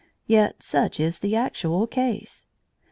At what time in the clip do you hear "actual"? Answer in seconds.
1.35-1.85